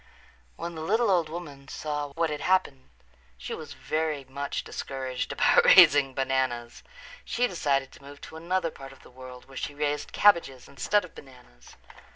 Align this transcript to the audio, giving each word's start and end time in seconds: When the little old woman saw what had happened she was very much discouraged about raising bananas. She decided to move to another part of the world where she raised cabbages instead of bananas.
When 0.55 0.73
the 0.73 0.81
little 0.81 1.11
old 1.11 1.29
woman 1.29 1.67
saw 1.67 2.07
what 2.13 2.31
had 2.31 2.41
happened 2.41 2.89
she 3.37 3.53
was 3.53 3.73
very 3.73 4.23
much 4.25 4.63
discouraged 4.63 5.31
about 5.31 5.63
raising 5.63 6.15
bananas. 6.15 6.81
She 7.23 7.45
decided 7.45 7.91
to 7.91 8.01
move 8.03 8.19
to 8.21 8.35
another 8.35 8.71
part 8.71 8.93
of 8.93 9.03
the 9.03 9.11
world 9.11 9.45
where 9.45 9.57
she 9.57 9.75
raised 9.75 10.11
cabbages 10.11 10.67
instead 10.67 11.05
of 11.05 11.13
bananas. 11.13 11.75